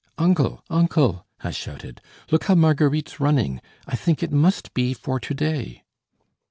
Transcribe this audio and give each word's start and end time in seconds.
"Uncle, 0.17 0.63
uncle," 0.67 1.27
I 1.43 1.51
shouted, 1.51 2.01
"look 2.31 2.45
how 2.45 2.55
Marguerite's 2.55 3.19
running. 3.19 3.61
I 3.85 3.95
think 3.95 4.23
it 4.23 4.31
must 4.31 4.73
be 4.73 4.95
for 4.95 5.19
to 5.19 5.33
day." 5.35 5.83